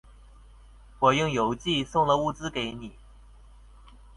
[0.97, 2.93] 我用郵寄送了物資給你